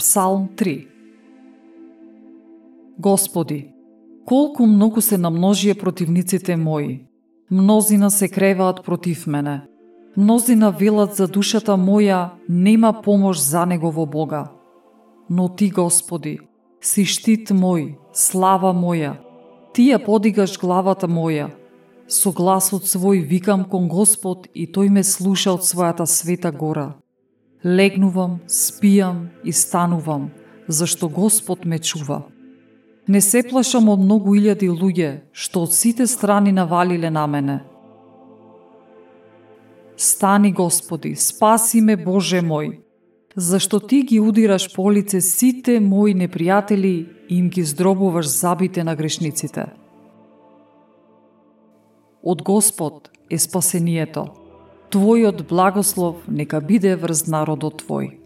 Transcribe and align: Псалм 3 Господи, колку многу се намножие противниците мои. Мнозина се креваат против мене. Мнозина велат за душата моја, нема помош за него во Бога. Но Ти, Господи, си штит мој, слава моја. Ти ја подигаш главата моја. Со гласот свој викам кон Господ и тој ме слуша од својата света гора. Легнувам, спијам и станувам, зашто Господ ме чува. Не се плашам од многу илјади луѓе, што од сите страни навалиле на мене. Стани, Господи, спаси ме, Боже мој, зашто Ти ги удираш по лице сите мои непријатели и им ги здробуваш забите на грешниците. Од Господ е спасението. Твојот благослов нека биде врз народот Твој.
Псалм 0.00 0.48
3 0.56 0.86
Господи, 2.98 3.68
колку 4.26 4.66
многу 4.66 5.00
се 5.00 5.18
намножие 5.18 5.74
противниците 5.74 6.56
мои. 6.56 7.00
Мнозина 7.50 8.10
се 8.10 8.28
креваат 8.28 8.84
против 8.84 9.26
мене. 9.26 9.62
Мнозина 10.16 10.70
велат 10.70 11.14
за 11.14 11.28
душата 11.28 11.76
моја, 11.76 12.30
нема 12.48 13.02
помош 13.02 13.38
за 13.38 13.66
него 13.66 13.90
во 13.90 14.06
Бога. 14.06 14.50
Но 15.30 15.48
Ти, 15.48 15.70
Господи, 15.70 16.38
си 16.80 17.04
штит 17.04 17.50
мој, 17.50 17.94
слава 18.12 18.72
моја. 18.72 19.12
Ти 19.74 19.92
ја 19.92 20.00
подигаш 20.04 20.60
главата 20.60 21.08
моја. 21.08 21.50
Со 22.08 22.32
гласот 22.32 22.88
свој 22.88 23.20
викам 23.28 23.64
кон 23.64 23.88
Господ 23.88 24.48
и 24.54 24.64
тој 24.64 24.88
ме 24.88 25.04
слуша 25.04 25.52
од 25.52 25.60
својата 25.60 26.04
света 26.06 26.52
гора. 26.52 26.96
Легнувам, 27.64 28.38
спијам 28.48 29.28
и 29.44 29.52
станувам, 29.52 30.30
зашто 30.68 31.08
Господ 31.08 31.64
ме 31.64 31.78
чува. 31.78 32.22
Не 33.08 33.20
се 33.20 33.42
плашам 33.42 33.90
од 33.92 34.00
многу 34.00 34.32
илјади 34.38 34.70
луѓе, 34.72 35.10
што 35.32 35.66
од 35.68 35.74
сите 35.76 36.06
страни 36.06 36.52
навалиле 36.56 37.10
на 37.10 37.26
мене. 37.26 37.60
Стани, 39.96 40.52
Господи, 40.52 41.12
спаси 41.16 41.82
ме, 41.84 41.96
Боже 42.00 42.40
мој, 42.40 42.80
зашто 43.36 43.80
Ти 43.80 44.02
ги 44.08 44.20
удираш 44.20 44.72
по 44.74 44.88
лице 44.88 45.20
сите 45.20 45.80
мои 45.80 46.14
непријатели 46.14 47.08
и 47.28 47.36
им 47.36 47.50
ги 47.50 47.62
здробуваш 47.62 48.26
забите 48.26 48.84
на 48.84 48.96
грешниците. 48.96 49.66
Од 52.22 52.42
Господ 52.42 53.10
е 53.30 53.38
спасението. 53.38 54.39
Твојот 54.90 55.44
благослов 55.46 56.24
нека 56.26 56.58
биде 56.60 56.96
врз 56.98 57.28
народот 57.30 57.84
Твој. 57.84 58.19